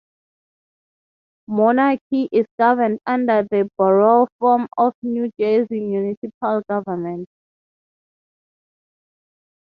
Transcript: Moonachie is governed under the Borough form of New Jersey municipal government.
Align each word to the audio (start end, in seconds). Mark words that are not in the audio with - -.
Moonachie 1.47 2.27
is 2.31 2.47
governed 2.57 2.99
under 3.05 3.43
the 3.51 3.69
Borough 3.77 4.27
form 4.39 4.67
of 4.75 4.95
New 5.03 5.29
Jersey 5.39 5.79
municipal 5.79 6.63
government. 6.67 7.27